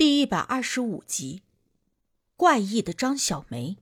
[0.00, 1.42] 第一百二十五集，
[2.34, 3.76] 怪异的张小梅。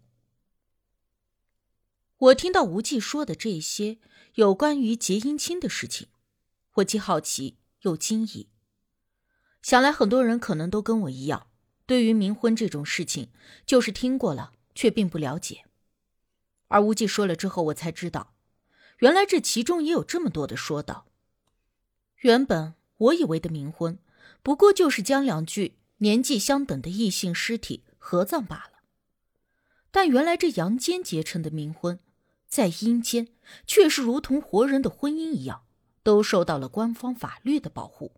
[2.16, 3.98] 我听到无忌说的这些
[4.34, 6.08] 有关于结姻亲的事情，
[6.72, 8.48] 我既好奇又惊异。
[9.62, 11.46] 想来很多人可能都跟我一样，
[11.86, 13.30] 对于冥婚这种事情，
[13.64, 15.66] 就是听过了，却并不了解。
[16.66, 18.34] 而无忌说了之后，我才知道，
[18.98, 21.06] 原来这其中也有这么多的说道。
[22.16, 24.00] 原本我以为的冥婚，
[24.42, 25.77] 不过就是将两具。
[25.98, 28.82] 年纪相等的异性尸体合葬罢了，
[29.90, 31.98] 但原来这阳间结成的冥婚，
[32.46, 33.28] 在阴间
[33.66, 35.64] 却是如同活人的婚姻一样，
[36.04, 38.12] 都受到了官方法律的保护。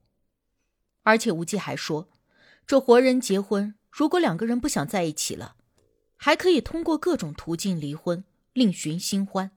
[1.04, 2.10] 而且无忌还说，
[2.66, 5.56] 这活人结婚，如果两个人不想在一起了，
[6.16, 8.22] 还可以通过各种途径离婚，
[8.52, 9.52] 另寻新欢。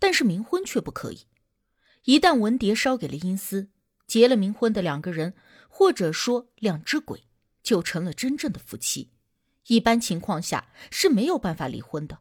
[0.00, 1.26] 但是冥婚却不可以，
[2.02, 3.70] 一旦文牒烧给了阴司，
[4.08, 5.34] 结了冥婚的两个人，
[5.68, 7.27] 或者说两只鬼。
[7.62, 9.10] 就成了真正的夫妻，
[9.66, 12.20] 一般情况下是没有办法离婚的，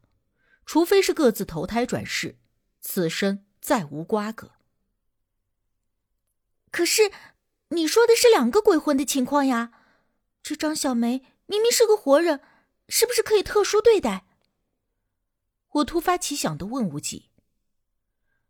[0.66, 2.38] 除非是各自投胎转世，
[2.81, 4.52] 此生再无瓜葛。
[6.72, 7.12] 可是，
[7.70, 9.72] 你说的是两个鬼魂的情况呀？
[10.44, 12.42] 这张小梅明明是个活人，
[12.88, 14.25] 是不是可以特殊对待？
[15.72, 17.30] 我突发奇想的问无忌，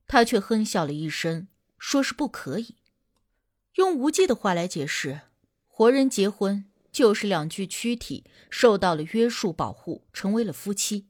[0.07, 1.47] 他却哼笑了一声，
[1.77, 2.75] 说是不可以。
[3.75, 5.21] 用无忌的话来解释，
[5.67, 6.65] 活人结婚。
[6.97, 11.07] 就是两具躯体受到了约束保护，成为了夫妻，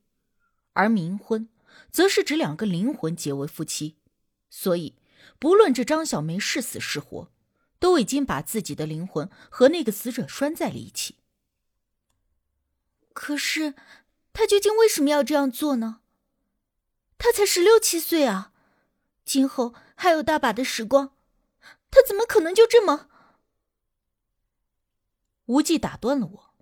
[0.73, 1.47] 而冥婚
[1.89, 3.95] 则是指两个灵魂结为夫妻。
[4.49, 4.97] 所以，
[5.39, 7.31] 不论这张小梅是死是活，
[7.80, 11.19] 都已经把自己的灵魂和那个死者拴在了一起。
[13.13, 13.73] 可是，
[14.33, 16.02] 他究竟为什么要这样做呢？
[17.17, 18.52] 他才十六七岁啊，
[19.23, 21.13] 今后还有大把的时光，
[21.89, 23.08] 他怎么可能就这么……
[25.47, 26.53] 无忌打断了我。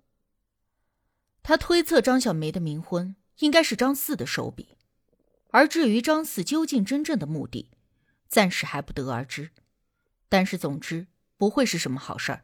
[1.44, 4.76] 他推测张小梅的冥婚应该是张四的手笔，
[5.50, 7.70] 而至于张四究竟真正的目的，
[8.26, 9.52] 暂时还不得而知。
[10.28, 12.42] 但是总之不会是什么好事儿。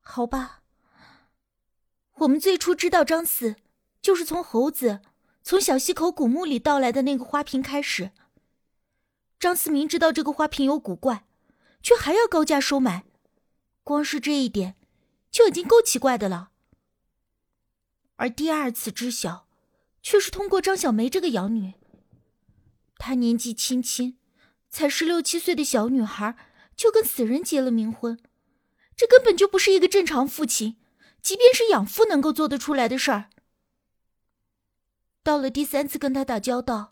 [0.00, 0.62] 好吧，
[2.14, 3.56] 我们最初知道张四，
[4.00, 5.02] 就是从猴子
[5.42, 8.12] 从小溪口古墓里盗来的那个花瓶开始。
[9.38, 11.26] 张四明知道这个花瓶有古怪，
[11.82, 13.04] 却还要高价收买。
[13.84, 14.74] 光是这一点，
[15.30, 16.50] 就已经够奇怪的了。
[18.16, 19.46] 而第二次知晓，
[20.02, 21.74] 却是通过张小梅这个养女。
[22.96, 24.16] 她年纪轻轻，
[24.70, 26.34] 才十六七岁的小女孩，
[26.74, 28.18] 就跟死人结了冥婚，
[28.96, 30.76] 这根本就不是一个正常父亲，
[31.20, 33.28] 即便是养父能够做得出来的事儿。
[35.22, 36.90] 到了第三次跟他打交道，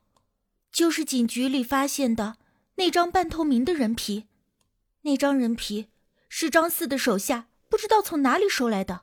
[0.70, 2.36] 就是警局里发现的
[2.74, 4.26] 那张半透明的人皮，
[5.02, 5.91] 那张人皮。
[6.34, 9.02] 是张四的手下不知道从哪里收来的，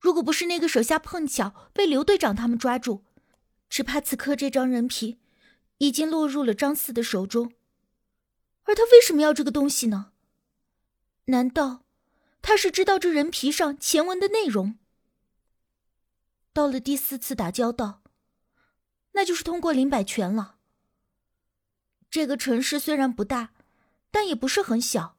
[0.00, 3.04] 如果不是那个手下碰巧被刘队长他们抓住，
[3.68, 5.20] 只怕此刻这张人皮
[5.78, 7.52] 已经落入了张四的手中。
[8.64, 10.10] 而他为什么要这个东西呢？
[11.26, 11.84] 难道
[12.42, 14.76] 他是知道这人皮上前文的内容？
[16.52, 18.02] 到了第四次打交道，
[19.12, 20.56] 那就是通过林百全了。
[22.10, 23.52] 这个城市虽然不大，
[24.10, 25.13] 但也不是很小。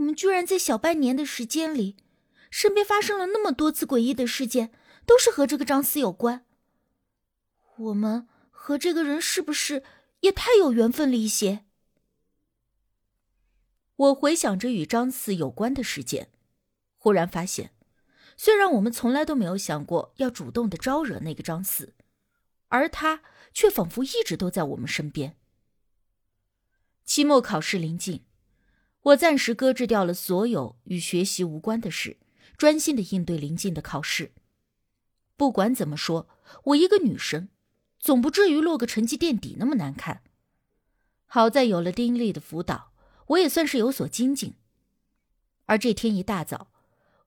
[0.00, 1.96] 我们居然在小半年的时间里，
[2.50, 4.72] 身边发生了那么多次诡异的事件，
[5.04, 6.46] 都是和这个张四有关。
[7.76, 9.82] 我们和这个人是不是
[10.20, 11.66] 也太有缘分了一些？
[13.94, 16.30] 我回想着与张四有关的事件，
[16.96, 17.74] 忽然发现，
[18.38, 21.94] 虽然我们从来都没有想过要主动的招惹那个张四，
[22.68, 23.22] 而他
[23.52, 25.36] 却仿佛一直都在我们身边。
[27.04, 28.24] 期末考试临近。
[29.02, 32.18] 我暂时搁置掉了所有与学习无关的事，
[32.58, 34.32] 专心的应对临近的考试。
[35.36, 36.28] 不管怎么说，
[36.64, 37.48] 我一个女生，
[37.98, 40.22] 总不至于落个成绩垫底那么难看。
[41.24, 42.92] 好在有了丁力的辅导，
[43.28, 44.54] 我也算是有所精进。
[45.64, 46.70] 而这天一大早，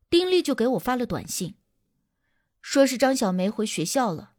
[0.09, 1.55] 丁力就给我发了短信，
[2.61, 4.33] 说是张小梅回学校了，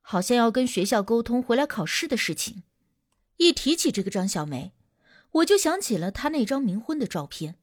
[0.00, 2.62] 好像要跟学校沟通回来考试的事情。
[3.36, 4.72] 一提起这个张小梅。
[5.32, 7.56] 我就想起了他那张冥婚的照片，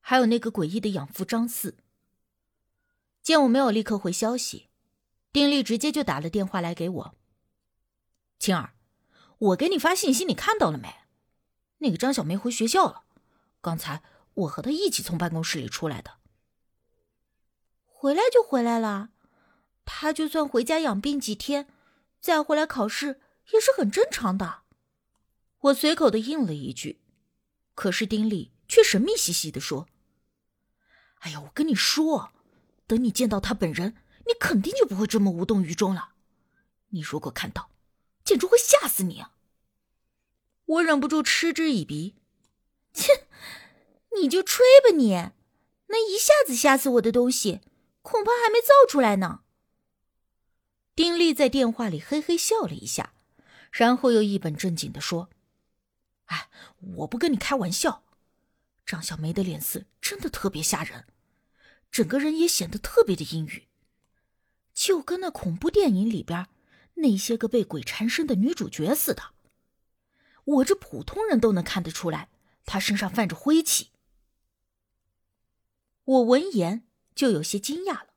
[0.00, 1.76] 还有那个诡异的养父张四。
[3.22, 4.68] 见我没有立刻回消息，
[5.32, 7.14] 丁力直接就打了电话来给我。
[8.38, 8.74] 青儿，
[9.38, 10.94] 我给你发信息，你看到了没？
[11.78, 13.04] 那个张小梅回学校了，
[13.60, 14.02] 刚才
[14.34, 16.18] 我和她一起从办公室里出来的。
[17.84, 19.10] 回来就回来了，
[19.84, 21.68] 她就算回家养病几天，
[22.20, 23.20] 再回来考试
[23.52, 24.62] 也是很正常的。
[25.60, 27.00] 我随口的应了一句，
[27.74, 29.88] 可是丁力却神秘兮兮的说
[31.20, 32.32] ：“哎呀，我跟你说，
[32.86, 36.10] 等你见到他本人，你肯定就不会这么无动于衷了。
[36.90, 37.70] 你如果看到，
[38.24, 39.32] 简直会吓死你啊！
[40.66, 42.16] 我忍不住嗤之以鼻。
[42.92, 43.26] 切，
[44.20, 45.30] 你就吹吧你，
[45.88, 47.60] 那一下子吓死我的东西，
[48.02, 49.40] 恐怕还没造出来呢。
[50.94, 53.12] 丁力在电话里嘿嘿笑了一下，
[53.70, 55.28] 然后又一本正经的说
[56.26, 56.48] ：“哎，
[56.96, 58.04] 我不跟你开玩笑，
[58.84, 61.06] 张小梅的脸色真的特别吓人，
[61.90, 63.66] 整个人也显得特别的阴郁，
[64.72, 66.46] 就跟那恐怖电影里边
[66.94, 69.34] 那些个被鬼缠身的女主角似的。
[70.44, 72.28] 我这普通人都能看得出来，
[72.64, 73.90] 她身上泛着灰气。”
[76.04, 76.86] 我闻言
[77.16, 78.08] 就有些惊讶了，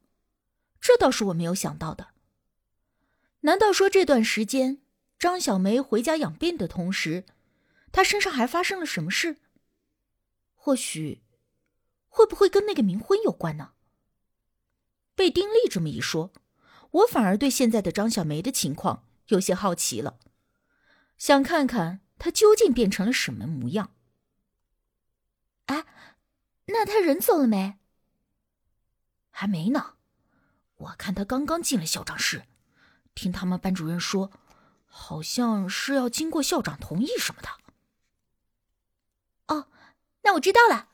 [0.80, 2.10] 这倒是我没有想到的。
[3.42, 4.82] 难道说这段时间
[5.18, 7.26] 张小梅回家养病的同时，
[7.92, 9.38] 他身上还发生了什么事？
[10.56, 11.22] 或许，
[12.08, 13.72] 会不会跟那个冥婚有关呢？
[15.16, 16.32] 被丁力这么一说，
[16.92, 20.20] 我反而对现在的张小梅的情况有些好奇了，
[21.18, 23.96] 想看看她究竟变成了什么模样。
[25.66, 25.86] 哎，
[26.68, 27.80] 那她人走了没？
[29.30, 29.96] 还没呢，
[30.76, 32.44] 我看她刚刚进了校长室。
[33.16, 34.32] 听他们班主任说，
[34.86, 37.50] 好像是要经过校长同意什么的。
[40.24, 40.90] 那我知道了。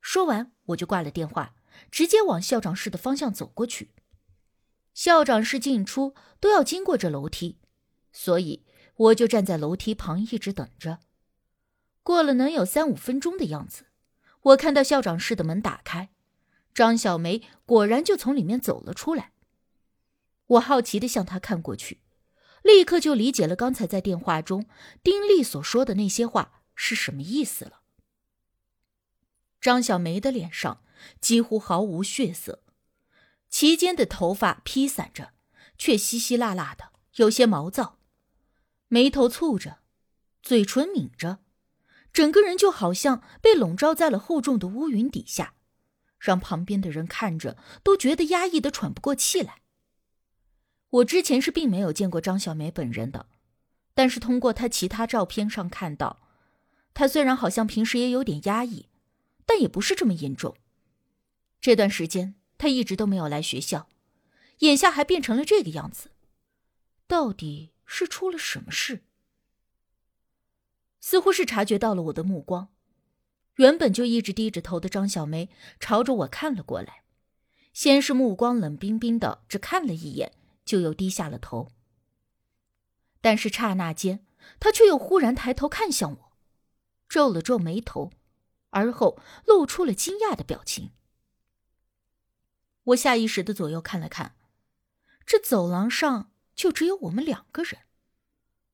[0.00, 1.54] 说完，我就挂了电话，
[1.90, 3.92] 直接往校长室的方向走过去。
[4.94, 7.58] 校长室进出都要经过这楼梯，
[8.12, 8.64] 所以
[8.96, 11.00] 我就站在楼梯旁一直等着。
[12.02, 13.86] 过了能有三五分钟的样子，
[14.42, 16.10] 我看到校长室的门打开，
[16.72, 19.32] 张小梅果然就从里面走了出来。
[20.46, 22.00] 我好奇的向他看过去，
[22.62, 24.66] 立刻就理解了刚才在电话中
[25.02, 27.80] 丁力所说的那些话是什么意思了。
[29.60, 30.82] 张小梅的脸上
[31.20, 32.62] 几乎毫无血色，
[33.48, 35.32] 齐肩的头发披散着，
[35.76, 37.98] 却稀稀拉拉的，有些毛躁，
[38.88, 39.78] 眉头蹙着，
[40.42, 41.38] 嘴唇抿着，
[42.12, 45.54] 整个人就好像被笼罩在了厚重的乌云底下，
[46.18, 49.62] 让旁边的人看着都觉得压抑的喘不过气来。
[50.90, 53.26] 我之前是并没有见过张小梅本人的，
[53.92, 56.20] 但是通过她其他照片上看到，
[56.94, 58.86] 她虽然好像平时也有点压抑，
[59.46, 60.54] 但也不是这么严重。
[61.60, 63.88] 这段时间她一直都没有来学校，
[64.58, 66.10] 眼下还变成了这个样子，
[67.06, 69.02] 到底是出了什么事？
[71.00, 72.68] 似乎是察觉到了我的目光，
[73.54, 75.48] 原本就一直低着头的张小梅
[75.80, 77.04] 朝着我看了过来，
[77.72, 80.32] 先是目光冷冰冰的，只看了一眼。
[80.66, 81.68] 就又低下了头，
[83.20, 84.26] 但是刹那间，
[84.58, 86.32] 他却又忽然抬头看向我，
[87.08, 88.10] 皱了皱眉头，
[88.76, 90.90] 而后露出了惊讶的表情。
[92.84, 94.36] 我下意识的左右看了看，
[95.24, 97.80] 这走廊上就只有我们两个人，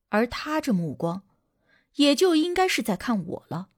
[0.09, 1.25] 而他这目光，
[1.93, 3.69] 也就应该是在看我了。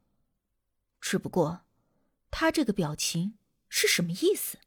[1.00, 1.62] 只不过，
[2.32, 3.38] 他这个表情
[3.70, 4.58] 是什么意思？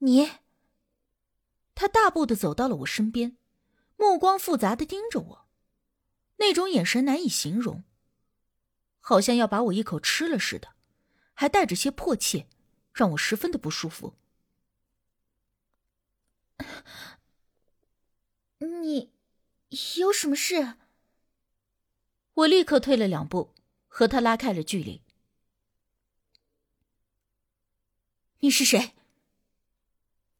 [0.00, 0.30] 你，
[1.74, 3.38] 他大步的走到了我身边，
[3.96, 5.46] 目光复杂的盯着我，
[6.36, 7.82] 那种眼神难以形容，
[9.04, 10.74] 好像要把我一口吃了似的，
[11.34, 12.48] 还带着些迫切，
[12.94, 14.14] 让我十分的不舒服。
[18.58, 19.12] 你
[19.98, 20.76] 有什么事？
[22.34, 23.52] 我立刻退了两步，
[23.88, 25.02] 和他拉开了距离。
[28.38, 28.94] 你是谁？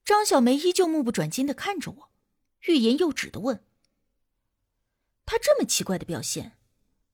[0.05, 2.11] 张小梅依旧目不转睛的看着我，
[2.63, 3.65] 欲言又止的问
[5.27, 6.57] ：“他这么奇怪的表现，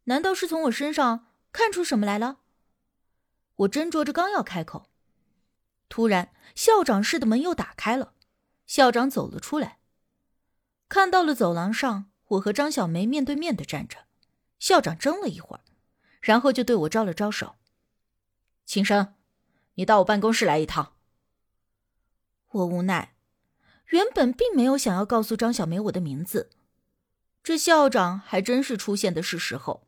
[0.05, 2.41] 难道是从我身上看出什么来了？”
[3.57, 4.89] 我斟酌着刚要开口，
[5.89, 8.15] 突然校长室的门又打开了，
[8.67, 9.79] 校长走了出来，
[10.89, 14.07] 看到了走廊上我和张小梅面对面的站着，
[14.61, 15.63] 校长怔了一会儿，
[16.21, 17.57] 然后就对我招了招手
[18.65, 19.15] ：“秦生，
[19.75, 20.95] 你到我办公室来一趟。”
[22.53, 23.17] 我无奈，
[23.87, 26.51] 原本并没有想要告诉张小梅我的名字，
[27.43, 29.88] 这校长还真是出现的是时候。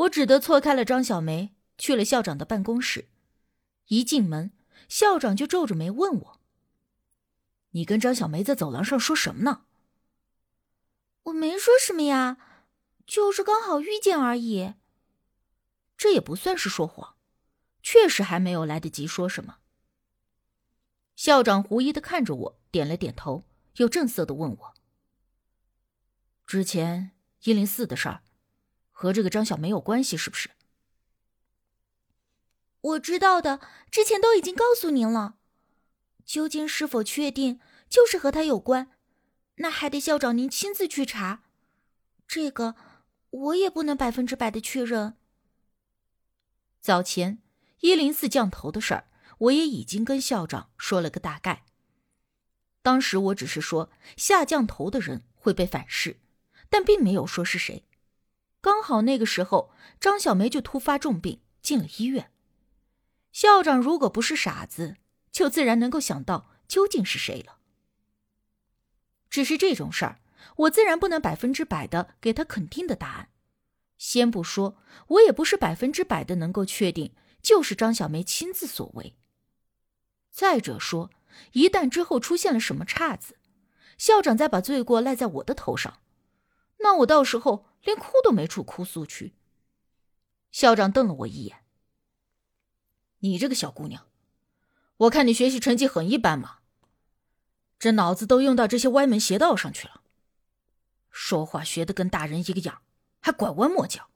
[0.00, 3.08] 我只得错开了张小梅，去了校长的办公室。
[3.88, 4.52] 一进门，
[4.88, 6.40] 校长就皱着眉问我
[7.72, 9.64] ：“你跟张小梅在走廊上说什么呢？”
[11.24, 12.38] 我没说什么呀，
[13.06, 14.74] 就是刚好遇见而已。
[15.98, 17.16] 这也不算是说谎，
[17.82, 19.58] 确实还没有来得及说什么。
[21.14, 23.44] 校长狐疑的看着我，点了点头，
[23.76, 24.74] 又正色的问我
[26.46, 27.10] ：“之前
[27.42, 28.22] 一零四的事儿，
[29.00, 30.50] 和这个张小没有关系是不是？”
[32.82, 33.58] 我知道的，
[33.90, 35.36] 之前都已经告诉您了。
[36.26, 38.90] 究竟是否确定，就是和他有关，
[39.54, 41.44] 那还得校长您亲自去查。
[42.28, 42.76] 这个
[43.30, 45.16] 我也不能百分之百的确认。
[46.82, 47.42] 早前
[47.78, 51.64] 一零四降头的事儿，我也已经跟校长说了个大概。
[52.82, 56.20] 当时我只是说下降头的人会被反噬，
[56.68, 57.86] 但并没有说是谁。
[58.60, 62.30] 刚好那个时候，张小梅就突发重病进了医院。
[63.32, 64.96] 校长如果不是傻子，
[65.30, 67.58] 就自然能够想到究竟是谁了。
[69.28, 70.20] 只是这种事儿，
[70.56, 73.28] 我自然不能百分之百的给他肯定的答案。
[73.96, 74.76] 先不说，
[75.08, 79.14] 我也不是百分之百的能够确定就是张小梅亲自所为。
[80.30, 81.10] 再者说，
[81.52, 83.36] 一旦之后出现了什么岔子，
[83.96, 86.00] 校长再把罪过赖在我的头上，
[86.78, 89.34] 那我到时候连哭都没处哭诉去。
[90.50, 91.64] 校长瞪了我一眼。
[93.20, 94.06] 你这个小姑娘，
[94.96, 96.58] 我看你学习成绩很一般嘛，
[97.78, 100.02] 这脑子都用到这些歪门邪道上去了，
[101.10, 102.82] 说话学的跟大人一个样，
[103.20, 104.08] 还拐弯抹角。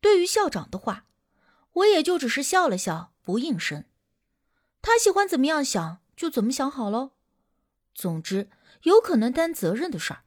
[0.00, 1.06] 对于校长的话，
[1.72, 3.86] 我也就只是笑了笑，不应声。
[4.82, 7.12] 他喜欢怎么样想就怎么想好喽。
[7.94, 8.50] 总之，
[8.82, 10.24] 有可能担责任的事儿，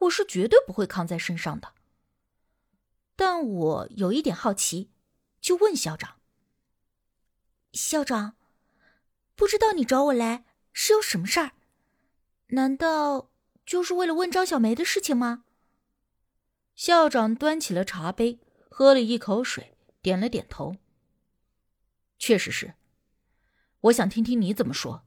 [0.00, 1.72] 我是绝对不会扛在身上的。
[3.16, 4.90] 但我有一点好奇，
[5.40, 6.16] 就问校长。
[7.72, 8.36] 校长，
[9.34, 11.52] 不知道你找我来是有什么事儿？
[12.48, 13.30] 难道
[13.64, 15.44] 就是为了问张小梅的事情吗？
[16.74, 18.40] 校长端起了茶杯，
[18.70, 20.76] 喝了一口水，点了点头。
[22.18, 22.74] 确实是，
[23.82, 25.04] 我想听听你怎么说。